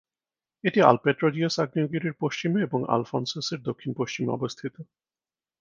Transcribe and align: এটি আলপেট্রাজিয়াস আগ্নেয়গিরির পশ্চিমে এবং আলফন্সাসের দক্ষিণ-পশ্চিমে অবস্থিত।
এটি 0.63 0.79
আলপেট্রাজিয়াস 0.81 1.55
আগ্নেয়গিরির 1.59 2.19
পশ্চিমে 2.19 2.59
এবং 2.61 2.79
আলফন্সাসের 2.89 3.59
দক্ষিণ-পশ্চিমে 3.61 4.31
অবস্থিত। 4.31 4.75